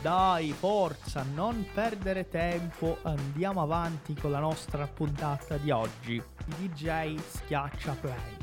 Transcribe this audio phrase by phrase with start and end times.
[0.00, 6.22] Dai, forza, non perdere tempo, andiamo avanti con la nostra puntata di oggi.
[6.56, 8.36] DJ schiaccia play.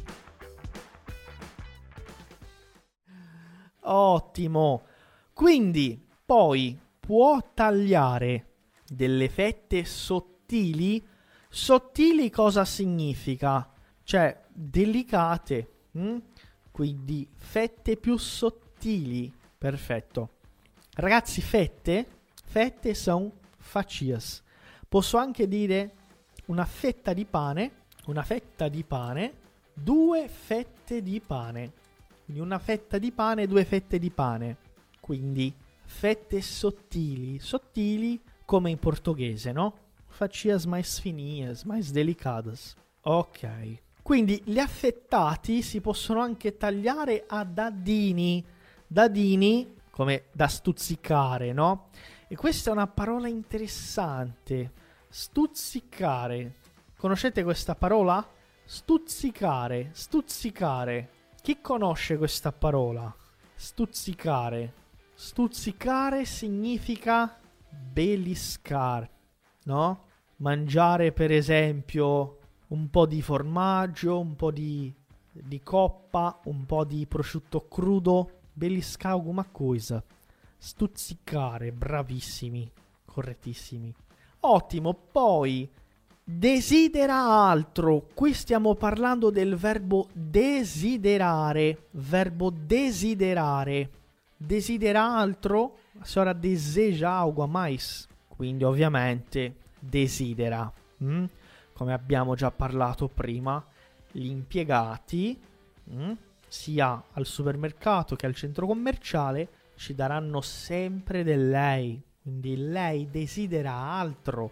[3.83, 4.83] Ottimo.
[5.31, 8.47] Quindi, poi può tagliare
[8.85, 11.05] delle fette sottili.
[11.47, 13.71] Sottili cosa significa?
[14.03, 15.85] Cioè, delicate.
[15.91, 16.17] hm?
[16.69, 19.33] Quindi, fette più sottili.
[19.57, 20.34] Perfetto.
[20.97, 22.07] Ragazzi, fette,
[22.45, 24.41] fette sono facias.
[24.87, 25.91] Posso anche dire
[26.45, 29.33] una fetta di pane, una fetta di pane,
[29.73, 31.73] due fette di pane.
[32.23, 34.57] Quindi una fetta di pane due fette di pane.
[35.01, 39.77] Quindi fette sottili, sottili come in portoghese, no?
[40.07, 42.73] Facias mais fininhas, mais delicadas.
[43.01, 43.81] Ok.
[44.01, 48.41] Quindi gli affettati si possono anche tagliare a dadini.
[48.87, 51.87] Dadini come da stuzzicare, no?
[52.27, 54.73] E questa è una parola interessante.
[55.07, 56.55] Stuzzicare.
[56.97, 58.27] Conoscete questa parola?
[58.65, 61.09] Stuzzicare, stuzzicare.
[61.41, 63.15] Chi conosce questa parola?
[63.55, 64.73] Stuzzicare.
[65.13, 69.09] Stuzzicare significa beliscar,
[69.63, 70.03] no?
[70.37, 74.93] Mangiare per esempio un po' di formaggio, un po' di,
[75.31, 80.03] di coppa, un po' di prosciutto crudo, beliscare alguma cosa.
[80.57, 82.71] Stuzzicare, bravissimi,
[83.05, 83.93] correttissimi.
[84.39, 85.69] Ottimo, poi
[86.23, 88.07] desidera altro.
[88.13, 93.89] Qui stiamo parlando del verbo desiderare, verbo desiderare.
[94.37, 95.77] Desidera altro?
[95.99, 98.07] A senhora deseja algo mais?
[98.27, 100.71] Quindi ovviamente desidera.
[101.03, 101.25] mm?
[101.73, 103.63] Come abbiamo già parlato prima,
[104.11, 105.37] gli impiegati,
[105.91, 106.11] mm,
[106.55, 112.01] sia al supermercato che al centro commerciale, ci daranno sempre del lei.
[112.21, 114.51] Quindi lei desidera altro.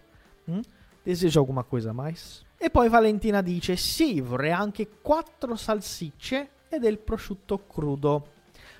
[0.51, 0.59] mm?
[1.01, 2.43] Deseja alguma coisa a mais?
[2.57, 8.27] E poi Valentina dice: Sì, vorrei anche quattro salsicce e del prosciutto crudo.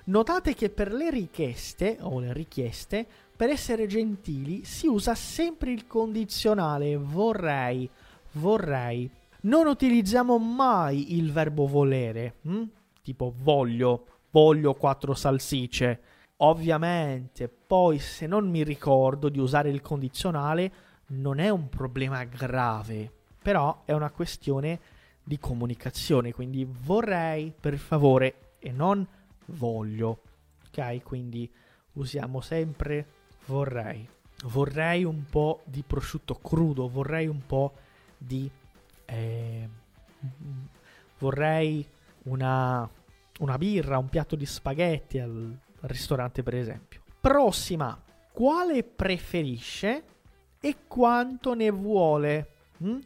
[0.04, 5.86] Notate che per le richieste o le richieste, per essere gentili, si usa sempre il
[5.86, 7.88] condizionale vorrei,
[8.32, 9.10] vorrei.
[9.42, 12.62] Non utilizziamo mai il verbo volere, hm?
[13.04, 16.00] Tipo voglio, voglio quattro salsicce.
[16.38, 20.72] Ovviamente, poi se non mi ricordo di usare il condizionale,
[21.08, 24.80] non è un problema grave, però è una questione
[25.22, 29.06] di comunicazione, quindi vorrei per favore e non
[29.46, 30.22] voglio.
[30.68, 31.48] Ok, quindi
[31.92, 33.06] usiamo sempre
[33.46, 34.08] vorrei.
[34.44, 37.74] Vorrei un po' di prosciutto crudo, vorrei un po'
[38.16, 38.50] di...
[39.04, 39.68] eh,
[41.18, 41.86] vorrei
[42.24, 42.88] una,
[43.40, 47.02] una birra, un piatto di spaghetti al ristorante per esempio.
[47.20, 48.00] Prossima,
[48.32, 50.04] quale preferisce
[50.60, 52.48] e quanto ne vuole?
[52.82, 52.98] Mm?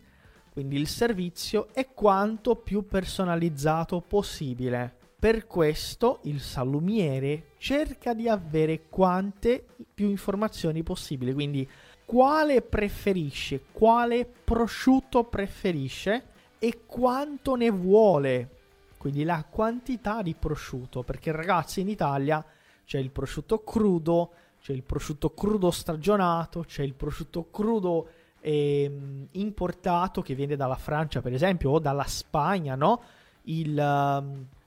[0.52, 4.96] Quindi il servizio è quanto più personalizzato possibile.
[5.18, 11.32] Per questo il salumiere cerca di avere quante più informazioni possibili.
[11.32, 11.68] Quindi
[12.04, 16.24] quale preferisce, quale prosciutto preferisce
[16.58, 18.57] e quanto ne vuole.
[18.98, 22.44] Quindi la quantità di prosciutto, perché ragazzi in Italia
[22.84, 28.08] c'è il prosciutto crudo, c'è il prosciutto crudo stagionato, c'è il prosciutto crudo
[28.40, 33.02] ehm, importato che viene dalla Francia per esempio o dalla Spagna, no?
[33.42, 33.78] Il,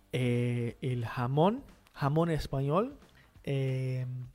[0.10, 1.62] eh, il jamon,
[2.00, 2.98] jamone spagnolo,
[3.42, 4.28] ehm,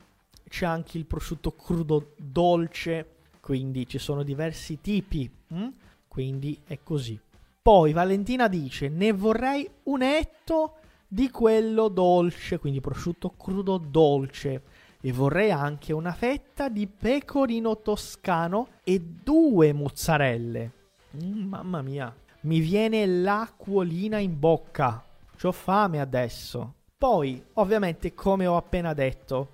[0.48, 5.68] c'è anche il prosciutto crudo dolce, quindi ci sono diversi tipi, hm?
[6.06, 7.18] quindi è così.
[7.66, 10.74] Poi Valentina dice: Ne vorrei un etto
[11.08, 14.62] di quello dolce, quindi prosciutto crudo dolce.
[15.00, 20.72] E vorrei anche una fetta di pecorino toscano e due mozzarelle.
[21.20, 25.04] Mm, mamma mia, mi viene l'acquolina in bocca.
[25.36, 26.72] C'ho fame adesso.
[26.96, 29.48] Poi, ovviamente, come ho appena detto,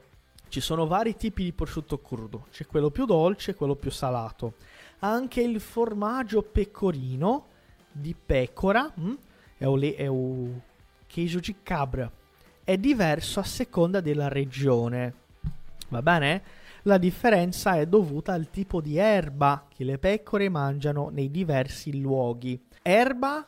[0.49, 2.45] ci sono vari tipi di prosciutto crudo.
[2.51, 4.57] C'è quello più dolce e quello più salato.
[4.99, 7.47] Anche il formaggio pecorino
[7.93, 9.15] di pecora mm,
[9.59, 10.61] è un, è un
[11.11, 12.11] queijo di cabra.
[12.65, 15.15] È diverso a seconda della regione.
[15.89, 16.43] Va bene?
[16.83, 22.61] La differenza è dovuta al tipo di erba che le pecore mangiano nei diversi luoghi.
[22.83, 23.47] Erba,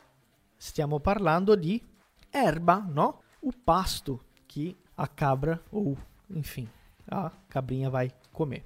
[0.55, 1.81] stiamo parlando di
[2.29, 3.23] erba, no?
[3.41, 5.97] O pasto, que a cabra, ou
[6.29, 6.67] enfim,
[7.07, 8.63] a cabrinha vai comer.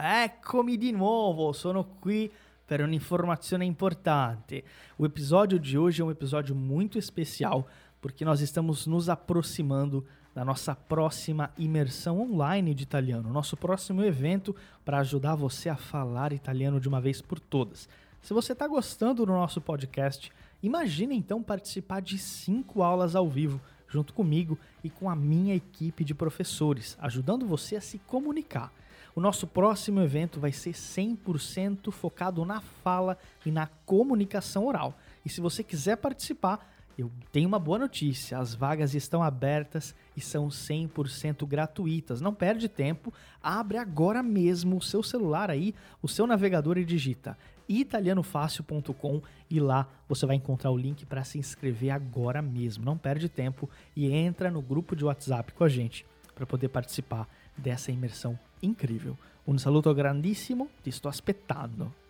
[0.00, 2.30] Eccomi di nuovo, sono qui
[2.64, 4.62] per un'informazione importante.
[4.96, 7.66] O episódio de hoje é um episódio muito especial
[8.00, 14.54] porque nós estamos nos aproximando da nossa próxima imersão online de italiano, nosso próximo evento
[14.84, 17.88] para ajudar você a falar italiano de uma vez por todas.
[18.22, 20.30] Se você está gostando do nosso podcast,
[20.62, 26.04] imagine então participar de cinco aulas ao vivo junto comigo e com a minha equipe
[26.04, 28.72] de professores, ajudando você a se comunicar.
[29.18, 34.96] O nosso próximo evento vai ser 100% focado na fala e na comunicação oral.
[35.26, 36.64] E se você quiser participar,
[36.96, 42.20] eu tenho uma boa notícia: as vagas estão abertas e são 100% gratuitas.
[42.20, 43.12] Não perde tempo,
[43.42, 47.36] abre agora mesmo o seu celular aí, o seu navegador e digita
[47.68, 52.84] italianofácil.com e lá você vai encontrar o link para se inscrever agora mesmo.
[52.84, 56.06] Não perde tempo e entra no grupo de WhatsApp com a gente
[56.36, 57.28] para poder participar
[57.58, 59.16] dessa imersão incrível.
[59.44, 62.06] Un saluto grandissimo, ti sto aspettando.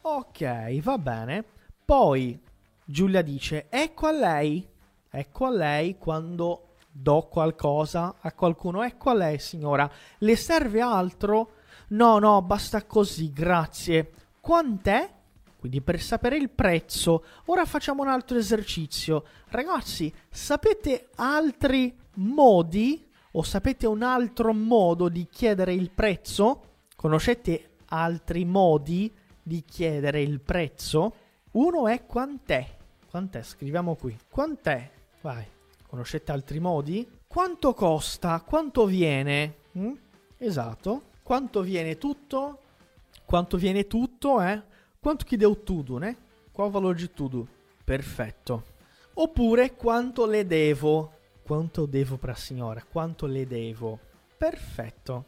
[0.00, 1.44] Ok, va bene.
[1.84, 2.38] Poi
[2.84, 4.66] Giulia dice: Ecco a lei.
[5.10, 8.82] Ecco a lei quando do qualcosa a qualcuno.
[8.82, 9.90] Ecco a lei, signora.
[10.18, 11.52] Le serve altro?
[11.88, 14.12] No, no, basta così, grazie.
[14.40, 15.16] Quant'è?
[15.58, 19.24] Quindi per sapere il prezzo, ora facciamo un altro esercizio.
[19.48, 26.62] Ragazzi, sapete altri modi o sapete un altro modo di chiedere il prezzo?
[26.96, 31.14] Conoscete altri modi di chiedere il prezzo?
[31.52, 32.76] Uno è quant'è.
[33.10, 33.42] Quant'è?
[33.42, 34.16] Scriviamo qui.
[34.28, 34.90] Quant'è?
[35.20, 35.44] Vai.
[35.86, 37.08] Conoscete altri modi?
[37.26, 38.40] Quanto costa?
[38.42, 39.56] Quanto viene?
[39.78, 39.92] Mm?
[40.36, 41.02] Esatto.
[41.22, 42.60] Quanto viene tutto?
[43.24, 44.62] Quanto viene tutto, eh?
[44.98, 46.16] Quanto che deu tudo, né?
[46.50, 47.46] Qual o valor de tudo?
[47.84, 48.64] Perfetto.
[49.14, 51.17] Oppure quanto le devo?
[51.48, 52.84] Quanto devo per la signora?
[52.84, 53.98] Quanto le devo?
[54.36, 55.24] Perfetto.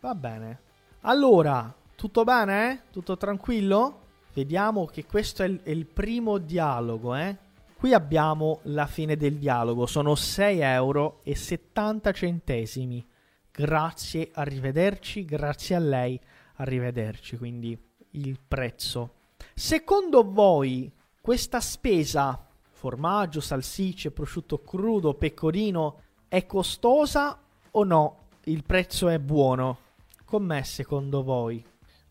[0.00, 0.60] Va bene.
[1.02, 2.72] Allora, tutto bene?
[2.72, 2.80] Eh?
[2.90, 4.00] Tutto tranquillo?
[4.34, 7.36] Vediamo che questo è il, è il primo dialogo, eh?
[7.76, 13.06] Qui abbiamo la fine del dialogo, sono 6 euro 70 centesimi.
[13.52, 16.18] Grazie, arrivederci, grazie a lei,
[16.56, 17.80] arrivederci, quindi
[18.10, 19.18] il prezzo.
[19.54, 22.49] Secondo voi questa spesa
[22.80, 27.38] formaggio, salsicce, prosciutto crudo, pecorino, è costosa
[27.72, 28.28] o no?
[28.44, 29.76] Il prezzo è buono?
[30.24, 31.62] Com'è secondo voi?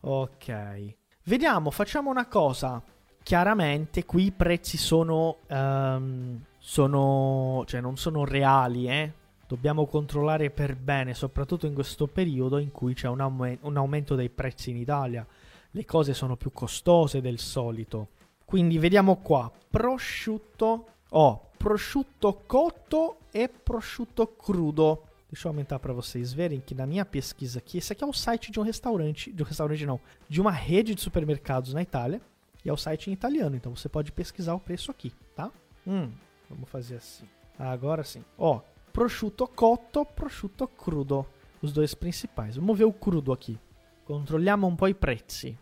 [0.02, 0.96] Ok.
[1.24, 2.84] Vediamo, facciamo una cosa.
[3.24, 9.12] Chiaramente qui i prezzi sono, um, sono, cioè non sono reali, eh?
[9.48, 14.14] Dobbiamo controllare per bene, soprattutto in questo periodo in cui c'è un, aume- un aumento
[14.14, 15.26] dei prezzi in Italia.
[15.72, 18.10] Le cose sono più costose del solito.
[18.50, 25.04] Quindi vediamo qua, prosciutto, oh, prosciutto cotto e prosciutto crudo.
[25.30, 28.12] Deixa eu aumentar para vocês verem que na minha pesquisa aqui, esse aqui é o
[28.12, 32.20] site de um restaurante, de um restaurante não, de uma rede de supermercados na Itália,
[32.66, 35.52] e é o site em italiano, então você pode pesquisar o preço aqui, tá?
[35.86, 36.10] Hum,
[36.50, 37.26] vamos fazer assim.
[37.56, 38.26] Agora sim.
[38.36, 41.24] Ó, prosciutto cotto, prosciutto crudo,
[41.62, 42.56] os dois principais.
[42.56, 43.60] Vamos ver o crudo aqui.
[44.06, 45.56] Controlliamo un po' i prezzi.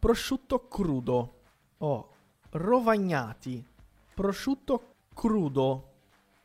[0.00, 1.28] Prosciutto crudo.
[1.78, 2.04] Ó,
[2.50, 3.64] rovagnati,
[4.14, 5.88] prosciutto crudo,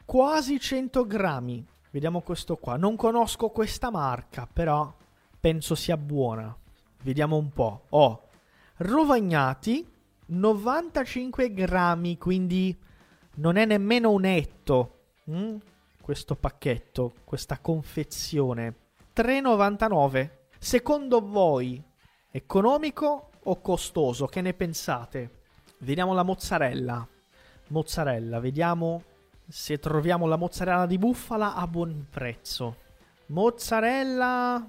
[0.06, 1.66] quasi 100 grammi.
[1.92, 2.76] Vediamo questo qua.
[2.76, 4.94] Non conosco questa marca, però
[5.40, 6.56] penso sia buona.
[7.04, 7.86] Vediamo un po'.
[7.90, 8.28] Oh,
[8.78, 9.88] rovagnati,
[10.28, 12.78] 95 grammi, quindi
[13.36, 15.00] non è nemmeno un etto.
[15.30, 15.58] Mm?
[16.02, 18.76] Questo pacchetto, questa confezione.
[19.16, 20.30] 3,99.
[20.60, 21.82] Secondo voi,
[22.30, 24.26] economico o costoso?
[24.26, 25.44] Che ne pensate?
[25.86, 27.08] Vediamo la mozzarella.
[27.68, 29.04] Mozzarella, vediamo
[29.48, 32.78] se troviamo la mozzarella di bufala a buon prezzo.
[33.28, 34.68] Mozzarella,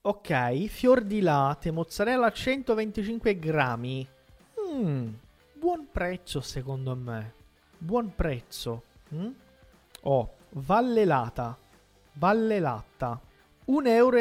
[0.00, 4.08] ok, fior di latte, mozzarella 125 grammi.
[4.74, 5.08] Mm,
[5.54, 7.34] buon prezzo secondo me.
[7.78, 8.82] Buon prezzo.
[9.14, 9.30] Mm?
[10.02, 11.56] Oh, vallelata.
[12.14, 13.20] Vallelatta.
[13.68, 14.20] 1,69 euro.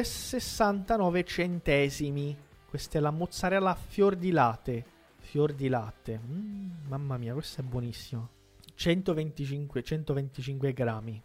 [2.69, 4.95] Questa è la mozzarella fior di latte
[5.27, 6.19] fior di latte.
[6.25, 8.29] Mm, mamma mia, questo è buonissimo.
[8.73, 11.21] 125, 125 grammi.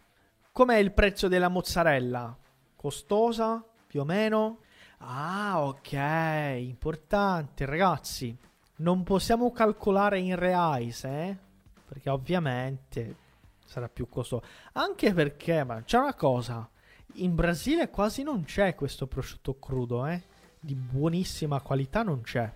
[0.51, 2.37] Com'è il prezzo della mozzarella?
[2.75, 3.65] Costosa?
[3.87, 4.59] Più o meno?
[4.97, 5.93] Ah, ok,
[6.59, 8.37] importante, ragazzi.
[8.77, 11.37] non possiamo calcolare in reais, eh?
[11.85, 13.15] Perché ovviamente
[13.65, 14.45] sarà più costoso.
[14.73, 16.69] Anche perché, ma c'è una cosa,
[17.13, 20.21] in Brasile quasi non c'è questo prosciutto crudo, eh?
[20.59, 22.51] Di buonissima qualità non c'è.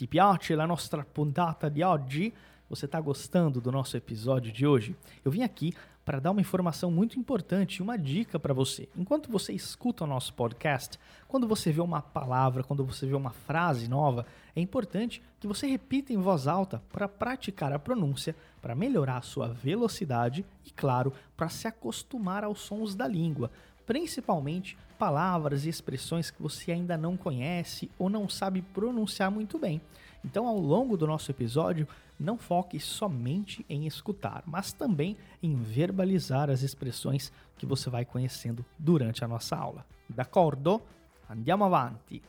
[0.00, 2.32] Ti piace la nostra puntata di oggi?
[2.68, 4.96] Você está gostando do nosso episódio de hoje?
[5.22, 8.88] Eu vim aqui para dar uma informação muito importante, uma dica para você.
[8.96, 13.30] Enquanto você escuta o nosso podcast, quando você vê uma palavra, quando você vê uma
[13.30, 14.24] frase nova,
[14.56, 19.22] é importante que você repita em voz alta para praticar a pronúncia, para melhorar a
[19.22, 23.50] sua velocidade e, claro, para se acostumar aos sons da língua,
[23.90, 29.80] principalmente palavras e expressões que você ainda não conhece ou não sabe pronunciar muito bem.
[30.24, 36.50] Então, ao longo do nosso episódio, não foque somente em escutar, mas também em verbalizar
[36.50, 39.84] as expressões que você vai conhecendo durante a nossa aula.
[40.08, 40.80] D'accordo?
[41.28, 42.22] Andiamo avanti.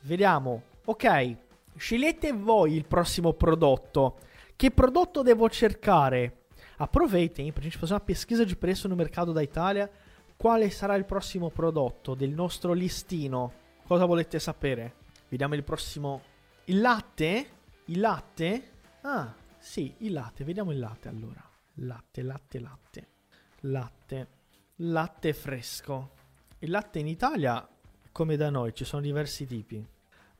[0.00, 0.62] Vediamo.
[0.86, 1.36] Ok,
[1.76, 4.16] scegliete voi il prossimo prodotto.
[4.56, 6.43] Che prodotto devo cercare?
[6.84, 9.90] Aproveitem para a gente fazer uma pesquisa de preço no mercado da Itália.
[10.36, 13.54] Quale sarà il prossimo prodotto del nostro listino?
[13.86, 14.96] Cosa volete sapere?
[15.30, 16.20] Vediamo il prossimo.
[16.66, 17.50] Il latte?
[17.86, 18.72] Il latte?
[19.00, 20.44] Ah, sì, il latte.
[20.44, 21.42] Vediamo il latte allora.
[21.76, 23.08] Latte, latte, latte.
[23.60, 24.28] Latte.
[24.76, 26.10] Latte fresco.
[26.58, 27.66] Il latte in Italia,
[28.12, 29.82] come da noi, ci sono diversi tipi.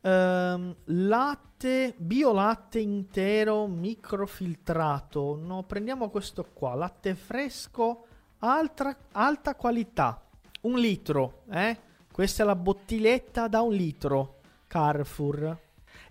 [0.04, 5.40] Um, latte, biolatte intero microfiltrato.
[5.40, 6.74] No, prendiamo questo qua.
[6.74, 8.04] Latte fresco,
[8.40, 10.22] altra, alta qualità.
[10.62, 11.78] Un litro, eh?
[12.12, 14.40] Questa è la bottiglietta da un litro.
[14.66, 15.58] Carrefour.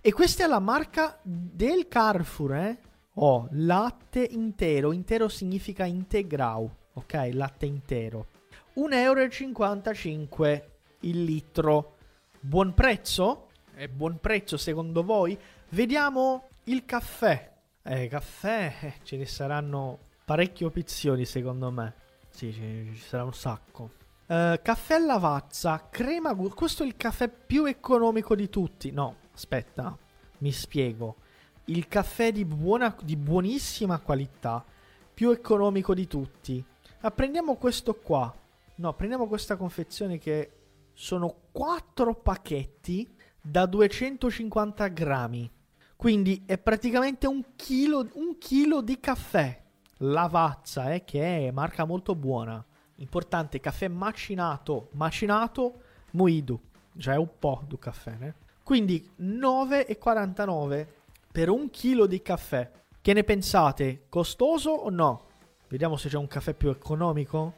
[0.00, 2.78] E questa è la marca del Carrefour, eh?
[3.14, 4.90] Oh, latte intero.
[4.90, 6.68] Intero significa integrau.
[6.94, 8.26] Ok, latte intero.
[8.74, 10.64] 1,55 euro
[11.00, 11.96] il litro.
[12.40, 13.50] Buon prezzo?
[13.76, 15.36] È buon prezzo secondo voi?
[15.70, 17.52] Vediamo il caffè.
[17.82, 21.94] Eh, caffè, eh, ce ne saranno parecchie opzioni secondo me.
[22.28, 23.90] Sì, ci sarà un sacco.
[24.26, 28.92] Uh, caffè Lavazza, crema Questo è il caffè più economico di tutti.
[28.92, 29.98] No, aspetta,
[30.38, 31.16] mi spiego.
[31.64, 34.64] Il caffè di, buona, di buonissima qualità,
[35.12, 36.64] più economico di tutti.
[37.00, 38.32] Ma prendiamo questo qua.
[38.76, 40.50] No, prendiamo questa confezione che
[40.92, 45.50] sono 4 pacchetti da 250 grammi.
[45.94, 49.62] Quindi è praticamente un chilo, un chilo di caffè.
[49.98, 52.64] Lavazza, eh, che è marca molto buona.
[52.96, 54.88] Importante, caffè macinato.
[54.92, 55.82] Macinato,
[56.12, 56.60] moído.
[56.90, 58.34] Già è un po' di caffè, né?
[58.62, 60.86] Quindi 9,49
[61.30, 62.70] per un chilo di caffè.
[63.00, 64.06] Che ne pensate?
[64.08, 65.26] Costoso o no?
[65.68, 67.56] Vediamo se c'è un caffè più economico.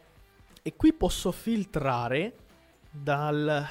[0.63, 2.35] E qui posso filtrare
[2.91, 3.65] dal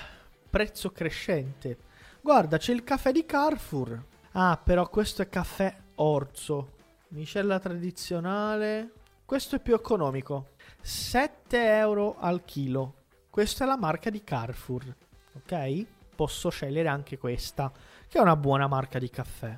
[0.49, 1.84] prezzo crescente.
[2.25, 4.03] Guarda, c'è il caffè di Carrefour.
[4.31, 6.71] Ah, però questo è caffè orzo.
[7.09, 8.93] Micella tradizionale.
[9.23, 10.53] Questo è più economico.
[10.81, 13.03] 7 euro al chilo.
[13.29, 14.95] Questa è la marca di Carrefour.
[15.33, 15.85] Ok?
[16.15, 17.71] Posso scegliere anche questa,
[18.07, 19.55] che è una buona marca di caffè.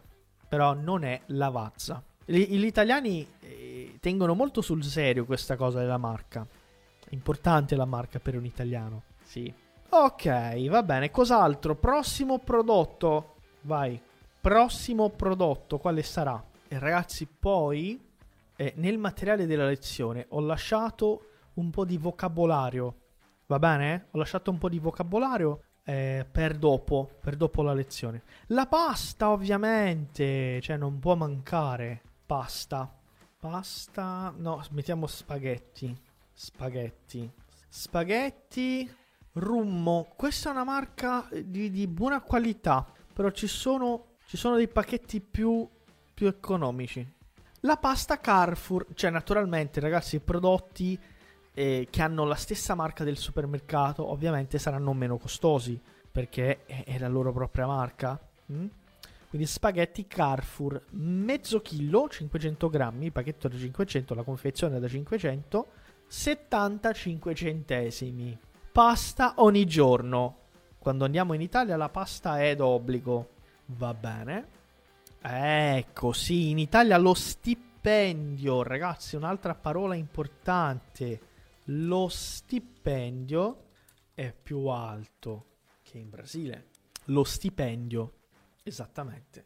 [0.50, 2.04] Però non è Lavazza.
[2.26, 6.46] Gli, gli italiani eh, tengono molto sul serio questa cosa della marca.
[6.46, 9.04] È importante la marca per un italiano.
[9.24, 9.54] Sì,
[9.89, 11.10] Ok, va bene.
[11.10, 11.75] Cos'altro?
[11.75, 13.36] Prossimo prodotto.
[13.62, 14.00] Vai.
[14.41, 16.44] Prossimo prodotto, quale sarà?
[16.67, 18.00] E ragazzi, poi
[18.58, 22.96] eh, nel materiale della lezione ho lasciato un po' di vocabolario.
[23.48, 24.08] Va bene?
[24.12, 28.24] Ho lasciato un po' di vocabolario eh, per dopo, per dopo la lezione.
[28.48, 32.01] La pasta, ovviamente, cioè non può mancare.
[32.25, 32.94] Pasta.
[33.39, 34.34] Pasta.
[34.36, 35.98] No, mettiamo spaghetti.
[36.34, 37.32] Spaghetti.
[37.70, 39.06] Spaghetti
[39.38, 44.67] Rummo, questa è una marca di, di buona qualità, però ci sono, ci sono dei
[44.67, 45.67] pacchetti più,
[46.13, 47.06] più economici.
[47.62, 51.00] La pasta Carrefour, cioè naturalmente ragazzi i prodotti
[51.53, 55.79] eh, che hanno la stessa marca del supermercato ovviamente saranno meno costosi
[56.12, 58.20] perché è, è la loro propria marca.
[58.51, 58.67] Mm?
[59.29, 65.67] Quindi spaghetti Carrefour, mezzo chilo, 500 grammi, pacchetto da 500, la confezione da 500,
[66.08, 68.38] 75 centesimi
[68.77, 70.41] pasta ogni giorno.
[70.77, 73.29] Quando andiamo in Italia la pasta è d'obbligo.
[73.65, 74.48] Va bene.
[75.19, 81.22] Ecco, sì, in Italia lo stipendio, ragazzi, un'altra parola importante.
[81.69, 83.63] Lo stipendio
[84.13, 85.46] è più alto
[85.81, 86.67] che in Brasile.
[87.05, 88.13] Lo stipendio,
[88.62, 89.46] esattamente.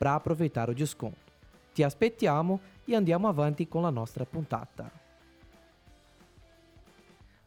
[0.00, 1.30] para aproveitar o desconto.
[1.74, 4.90] Ti aspettiamo e andiamo avanti con la nostra puntata.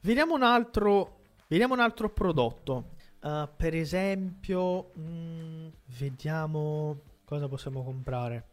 [0.02, 1.16] Vediamo un altro,
[1.48, 2.92] vediamo un altro prodotto.
[3.24, 5.68] Uh, per esempio, mm,
[5.98, 8.50] vediamo cosa possiamo comprare.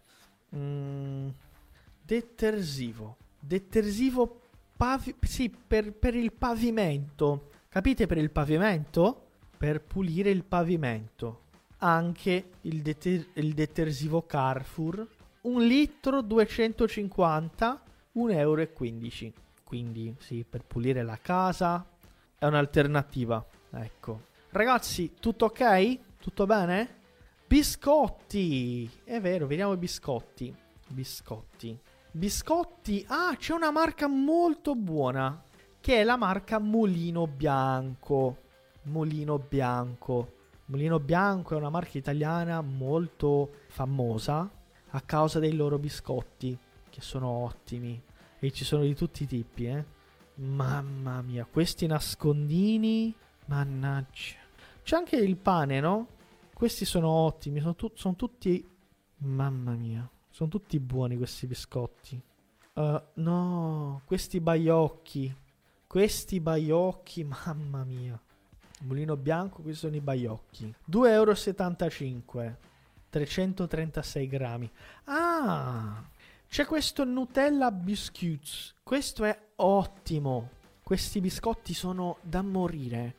[0.56, 1.28] Mm,
[2.00, 3.18] detersivo.
[3.38, 4.40] Detersivo
[4.78, 7.50] pavi- sì, per, per il pavimento.
[7.68, 9.26] Capite per il pavimento?
[9.58, 11.48] Per pulire il pavimento.
[11.80, 15.06] Anche il, deter- il detersivo Carrefour.
[15.42, 17.82] Un litro 250,
[18.16, 18.68] 1,15 euro.
[19.64, 21.86] Quindi sì, per pulire la casa
[22.38, 23.44] è un'alternativa.
[23.70, 24.28] Ecco.
[24.50, 25.98] Ragazzi, tutto ok?
[26.18, 26.98] Tutto bene?
[27.46, 28.90] Biscotti!
[29.04, 30.54] È vero, vediamo i biscotti.
[30.88, 31.78] Biscotti.
[32.10, 33.04] Biscotti.
[33.08, 35.42] Ah, c'è una marca molto buona.
[35.80, 38.36] Che è la marca Molino Bianco.
[38.82, 40.38] Molino Bianco.
[40.70, 44.48] Molino Bianco è una marca italiana molto famosa
[44.90, 46.56] a causa dei loro biscotti,
[46.88, 48.00] che sono ottimi.
[48.38, 49.84] E ci sono di tutti i tipi, eh.
[50.36, 53.12] Mamma mia, questi nascondini.
[53.46, 54.36] Mannaggia.
[54.84, 56.06] C'è anche il pane, no?
[56.54, 58.64] Questi sono ottimi, sono, tu- sono tutti...
[59.22, 60.08] Mamma mia.
[60.30, 62.22] Sono tutti buoni questi biscotti.
[62.74, 65.34] Uh, no, questi baiocchi.
[65.88, 68.18] Questi baiocchi, mamma mia.
[68.80, 70.74] Mulino bianco, questi sono i baiocchi.
[70.90, 72.56] 2,75 euro.
[73.10, 74.70] 336 grammi.
[75.04, 76.02] Ah,
[76.48, 78.74] c'è questo Nutella Biscuits.
[78.82, 80.50] Questo è ottimo.
[80.82, 83.14] Questi biscotti sono da morire.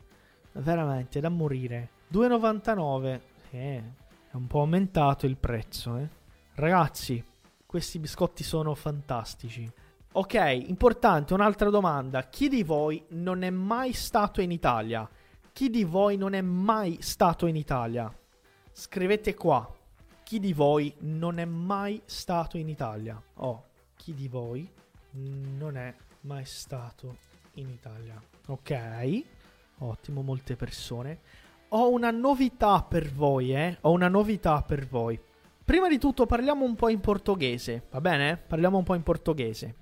[0.53, 1.89] Veramente, da morire.
[2.11, 3.21] 2,99.
[3.51, 3.83] Eh,
[4.31, 6.07] è un po' aumentato il prezzo, eh.
[6.55, 7.23] Ragazzi,
[7.65, 9.69] questi biscotti sono fantastici.
[10.13, 10.33] Ok,
[10.67, 12.23] importante, un'altra domanda.
[12.23, 15.07] Chi di voi non è mai stato in Italia?
[15.53, 18.11] Chi di voi non è mai stato in Italia?
[18.71, 19.69] Scrivete qua.
[20.23, 23.21] Chi di voi non è mai stato in Italia?
[23.35, 24.67] Oh, chi di voi
[25.11, 27.17] non è mai stato
[27.55, 28.19] in Italia?
[28.47, 29.23] Ok,
[29.79, 31.19] ottimo, molte persone.
[31.69, 33.77] Ho una novità per voi, eh?
[33.81, 35.19] Ho una novità per voi.
[35.63, 38.37] Prima di tutto parliamo un po' in portoghese, va bene?
[38.37, 39.75] Parliamo un po' in portoghese.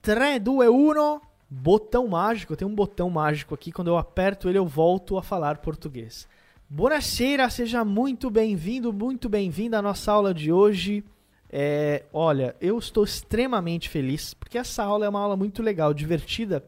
[0.00, 2.56] 3, 2, 1, botão mágico.
[2.56, 3.72] Tem um botão mágico aqui.
[3.72, 6.28] Quando eu aperto ele, eu volto a falar português.
[6.68, 11.04] Buonasera, seja muito bem-vindo, muito bem-vinda à nossa aula de hoje.
[11.48, 16.64] É, olha, eu estou extremamente feliz porque essa aula é uma aula muito legal, divertida.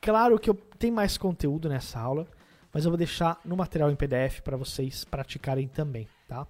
[0.00, 2.26] Claro que eu tenho mais conteúdo nessa aula,
[2.72, 6.46] mas eu vou deixar no material em PDF para vocês praticarem também, tá?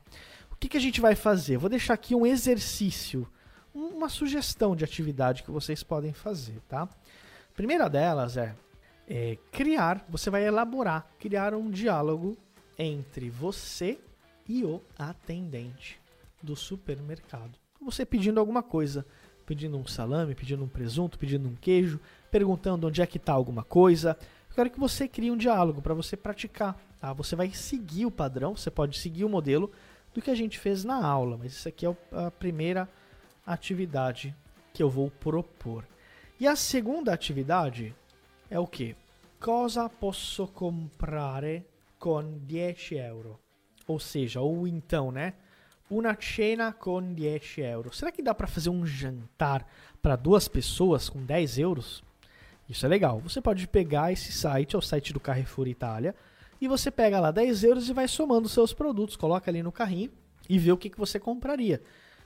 [0.60, 1.56] que, que a gente vai fazer?
[1.56, 3.26] vou deixar aqui um exercício,
[3.74, 6.86] uma sugestão de atividade que vocês podem fazer, tá?
[7.60, 8.54] Primeira delas é,
[9.06, 12.34] é criar, você vai elaborar, criar um diálogo
[12.78, 13.98] entre você
[14.48, 16.00] e o atendente
[16.42, 17.50] do supermercado.
[17.82, 19.04] Você pedindo alguma coisa,
[19.44, 23.62] pedindo um salame, pedindo um presunto, pedindo um queijo, perguntando onde é que está alguma
[23.62, 24.16] coisa.
[24.48, 26.80] Eu quero que você crie um diálogo para você praticar.
[26.98, 27.12] Tá?
[27.12, 29.70] Você vai seguir o padrão, você pode seguir o modelo,
[30.14, 32.88] do que a gente fez na aula, mas isso aqui é a primeira
[33.46, 34.34] atividade
[34.72, 35.84] que eu vou propor.
[36.40, 37.94] E a segunda atividade
[38.48, 38.96] é o que?
[39.38, 41.66] Cosa posso comprare
[41.98, 43.38] con 10 euro?
[43.86, 45.34] Ou seja, ou então, né?
[45.90, 47.98] Uma cena com 10 euros.
[47.98, 49.66] Será que dá para fazer um jantar
[50.00, 52.02] para duas pessoas com 10 euros?
[52.66, 53.20] Isso é legal.
[53.20, 56.14] Você pode pegar esse site, é o site do Carrefour Itália,
[56.58, 60.10] e você pega lá 10 euros e vai somando seus produtos, coloca ali no carrinho
[60.48, 61.82] e vê o que, que você compraria.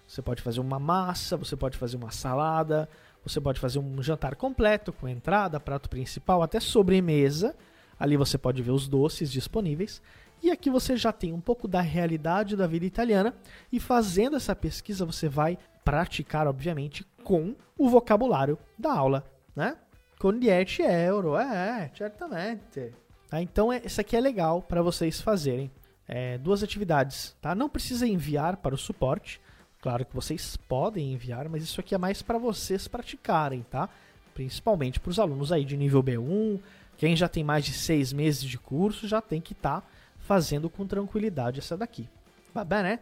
[0.06, 2.88] Você pode fazer uma massa, você pode fazer uma salada,
[3.24, 7.56] você pode fazer um jantar completo com entrada, prato principal, até sobremesa.
[7.98, 10.02] Ali você pode ver os doces disponíveis.
[10.42, 13.34] E aqui você já tem um pouco da realidade da vida italiana
[13.72, 19.24] e fazendo essa pesquisa você vai praticar, obviamente, com o vocabulário da aula,
[19.56, 19.76] né?
[20.18, 22.92] Com 10 euro, é, certamente.
[23.30, 23.40] Tá?
[23.40, 25.70] Então, é, isso aqui é legal para vocês fazerem.
[26.06, 27.54] É, duas atividades, tá?
[27.54, 29.40] Não precisa enviar para o suporte.
[29.84, 33.86] Claro que vocês podem enviar, mas isso aqui é mais para vocês praticarem, tá?
[34.32, 36.58] Principalmente para os alunos aí de nível B1,
[36.96, 39.86] quem já tem mais de seis meses de curso já tem que estar tá
[40.20, 42.08] fazendo com tranquilidade essa daqui.
[42.54, 42.98] Tá bem, né?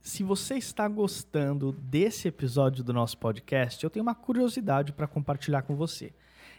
[0.00, 5.62] Se você está gostando desse episódio do nosso podcast, eu tenho uma curiosidade para compartilhar
[5.62, 6.12] com você.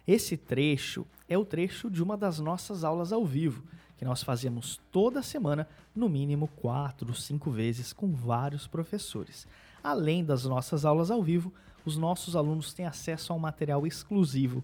[0.08, 3.63] Esse trecho é o trecho de uma das nossas aulas ao vivo,
[3.98, 9.46] que nós fazemos toda semana, no mínimo quatro, cinco vezes, com vários professores.
[9.84, 11.52] Além das nossas aulas ao vivo,
[11.84, 14.63] os nossos alunos têm acesso a um material exclusivo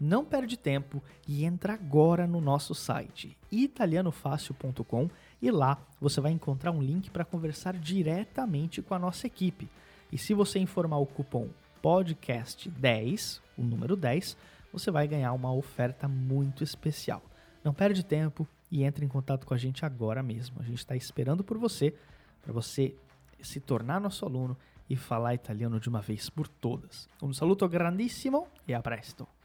[0.00, 5.10] não perde tempo e entra agora no nosso site italianofácil.com
[5.42, 9.68] e lá você vai encontrar um link para conversar diretamente com a nossa equipe.
[10.12, 11.48] E se você informar o cupom
[11.82, 14.36] podcast10, o número 10,
[14.72, 17.22] você vai ganhar uma oferta muito especial.
[17.64, 20.60] Não perde tempo e entre em contato com a gente agora mesmo.
[20.60, 21.94] A gente está esperando por você,
[22.42, 22.94] para você
[23.40, 24.56] se tornar nosso aluno
[24.88, 27.08] e falar italiano de uma vez por todas.
[27.22, 29.37] Um saluto grandissimo e a presto!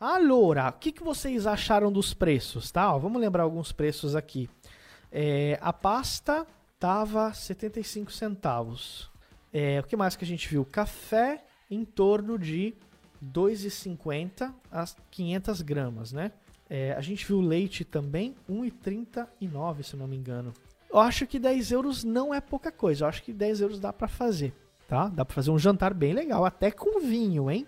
[0.00, 2.90] Allora, o que, que vocês acharam dos preços, tá?
[2.94, 4.48] Ó, vamos lembrar alguns preços aqui.
[5.12, 6.46] É, a pasta
[6.78, 9.10] tava 75 centavos.
[9.52, 10.64] É, o que mais que a gente viu?
[10.64, 12.72] Café em torno de
[13.22, 16.32] 2,50 a 500 gramas, né?
[16.70, 20.54] É, a gente viu leite também, 1,39 se não me engano.
[20.88, 23.04] Eu acho que 10 euros não é pouca coisa.
[23.04, 24.54] Eu acho que 10 euros dá para fazer,
[24.88, 25.08] tá?
[25.08, 27.66] Dá para fazer um jantar bem legal, até com vinho, hein?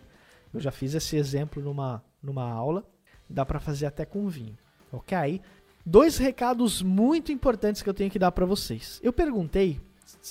[0.55, 2.85] Eu já fiz esse exemplo numa, numa aula.
[3.29, 4.57] Dá para fazer até com vinho,
[4.93, 5.41] ok?
[5.85, 9.01] Dois recados muito importantes que eu tenho que dar para vocês.
[9.03, 9.81] Eu perguntei,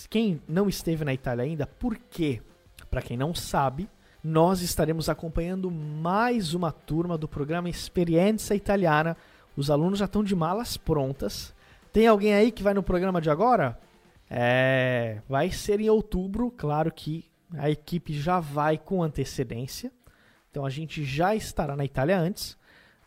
[0.10, 2.42] quem não esteve na Itália ainda, por quê?
[2.90, 3.90] Para quem não sabe,
[4.24, 9.18] nós estaremos acompanhando mais uma turma do programa Experiência Italiana.
[9.58, 11.54] Os alunos já estão de malas prontas
[11.92, 13.78] tem alguém aí que vai no programa de agora?
[14.30, 17.26] É, vai ser em outubro, claro que
[17.58, 19.92] a equipe já vai com antecedência.
[20.52, 22.58] Então a gente já estará na Itália antes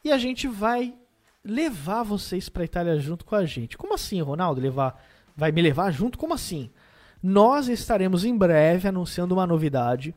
[0.03, 0.95] e a gente vai
[1.45, 3.77] levar vocês para a Itália junto com a gente.
[3.77, 4.61] Como assim, Ronaldo?
[4.61, 5.01] Levar
[5.37, 6.19] vai me levar junto?
[6.19, 6.71] Como assim?
[7.23, 10.15] Nós estaremos em breve anunciando uma novidade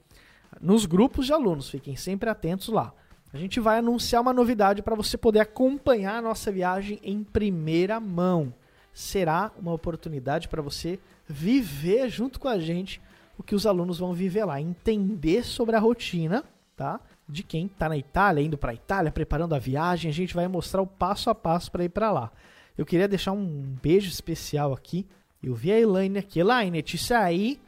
[0.61, 1.69] nos grupos de alunos.
[1.69, 2.93] Fiquem sempre atentos lá.
[3.33, 7.99] A gente vai anunciar uma novidade para você poder acompanhar a nossa viagem em primeira
[7.99, 8.53] mão.
[8.93, 13.01] Será uma oportunidade para você viver junto com a gente
[13.37, 16.43] o que os alunos vão viver lá, entender sobre a rotina,
[16.75, 16.99] tá?
[17.27, 20.47] De quem está na Itália, indo para a Itália, preparando a viagem, a gente vai
[20.47, 22.31] mostrar o passo a passo para ir para lá.
[22.77, 25.05] Eu queria deixar um beijo especial aqui.
[25.41, 26.39] Eu vi a Elaine aqui.
[26.39, 27.59] Elaine, Tícia aí.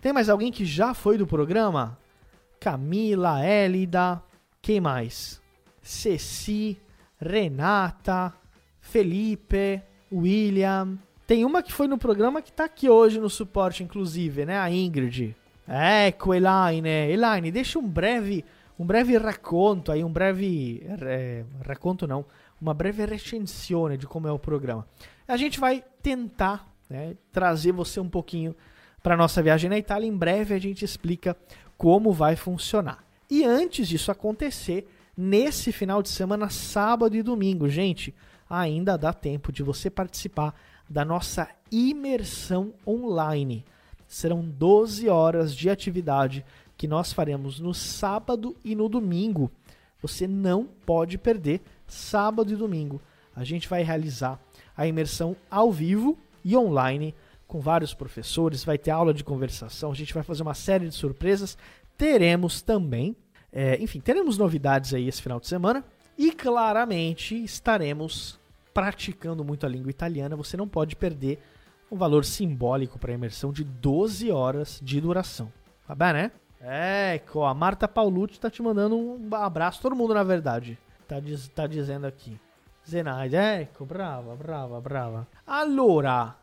[0.00, 1.98] Tem mais alguém que já foi do programa?
[2.60, 4.22] Camila, Élida,
[4.60, 5.40] quem mais?
[5.80, 6.78] Ceci,
[7.20, 8.32] Renata,
[8.80, 10.98] Felipe, William.
[11.26, 14.58] Tem uma que foi no programa que tá aqui hoje no suporte, inclusive, né?
[14.58, 15.34] A Ingrid.
[15.68, 16.88] Ecco, Elaine.
[16.88, 18.44] Elaine, deixa um breve,
[18.78, 20.86] um breve racconto aí, um breve...
[21.02, 22.24] É, racconto não,
[22.60, 24.86] uma breve recensione de como é o programa.
[25.26, 28.54] A gente vai tentar né, trazer você um pouquinho
[29.02, 30.06] para nossa viagem na Itália.
[30.06, 31.36] Em breve a gente explica
[31.76, 33.04] como vai funcionar.
[33.30, 38.14] E antes disso acontecer, nesse final de semana, sábado e domingo, gente,
[38.48, 40.54] ainda dá tempo de você participar
[40.88, 43.64] da nossa imersão online.
[44.06, 46.44] Serão 12 horas de atividade
[46.76, 49.50] que nós faremos no sábado e no domingo.
[50.02, 53.00] Você não pode perder sábado e domingo.
[53.34, 54.40] A gente vai realizar
[54.76, 57.14] a imersão ao vivo e online
[57.46, 60.94] com vários professores, vai ter aula de conversação, a gente vai fazer uma série de
[60.94, 61.56] surpresas
[61.96, 63.16] teremos também,
[63.52, 65.84] é, enfim, teremos novidades aí esse final de semana
[66.16, 68.38] e claramente estaremos
[68.72, 70.36] praticando muito a língua italiana.
[70.36, 71.38] Você não pode perder
[71.90, 75.50] um valor simbólico para a imersão de 12 horas de duração.
[75.86, 76.32] Tá bem, né?
[76.60, 80.78] É, a Marta Paulucci está te mandando um abraço, todo mundo na verdade.
[81.06, 82.38] Tá, diz- tá dizendo aqui.
[82.88, 85.28] Zenaide, ecco, brava, brava, brava.
[85.46, 86.34] Allora,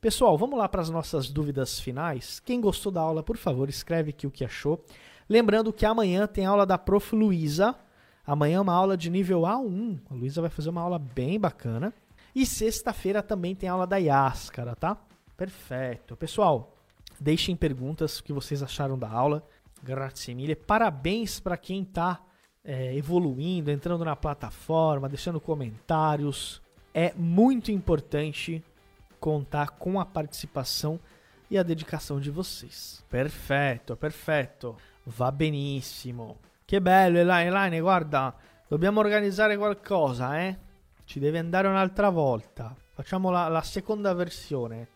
[0.00, 2.40] pessoal, vamos lá para as nossas dúvidas finais.
[2.40, 4.82] Quem gostou da aula, por favor, escreve aqui o que achou.
[5.28, 7.14] Lembrando que amanhã tem aula da Prof.
[7.14, 7.74] Luísa.
[8.26, 9.98] Amanhã é uma aula de nível A1.
[10.10, 11.92] A Luísa vai fazer uma aula bem bacana.
[12.34, 14.96] E sexta-feira também tem aula da Yáscara, tá?
[15.36, 16.16] Perfeito.
[16.16, 16.76] Pessoal,
[17.18, 19.42] deixem perguntas que vocês acharam da aula.
[19.82, 20.54] Grazie mille.
[20.54, 22.20] Parabéns para quem está
[22.62, 26.60] evoluindo, entrando na plataforma, deixando comentários.
[26.92, 28.62] É muito importante
[29.18, 30.98] contar com a participação
[31.50, 33.04] e a dedicação de vocês.
[33.08, 34.76] Perfetto, perfetto.
[35.04, 36.38] Va benissimo.
[36.64, 38.34] Che bello, Elaine, Elaine, guarda,
[38.68, 40.56] dobbiamo organizzare qualcosa, eh?
[41.04, 42.76] Ci deve andare un'altra volta.
[42.92, 44.86] Facciamo la, la seconda versione.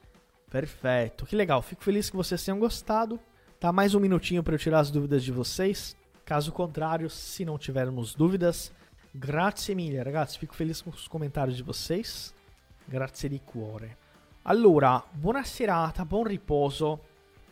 [0.48, 1.62] Perfetto, que legal.
[1.62, 3.18] Fico feliz que vocês tenham gostado.
[3.64, 5.96] Tá mais um minutinho para eu tirar as dúvidas de vocês.
[6.22, 8.70] Caso contrário, se não tivermos dúvidas,
[9.14, 10.38] grazie mille, ragazzi.
[10.38, 12.34] Fico feliz com os comentários de vocês.
[12.86, 13.96] Grazie di cuore.
[14.44, 17.00] Allora, buona serata, buon riposo.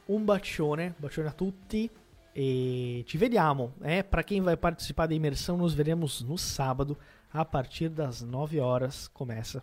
[0.09, 1.91] Un bacione, bacione a tutti.
[2.35, 3.73] E ci vediamo.
[3.81, 4.03] Eh?
[4.03, 6.95] Para quem vai participar da imersão, nos veremos no sábado,
[7.33, 9.09] a partir das 9 horas.
[9.09, 9.63] Começa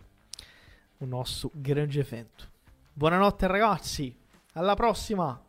[0.98, 2.50] o nosso grande evento.
[2.92, 4.16] Buonanotte, ragazzi.
[4.52, 5.48] Alla prossima.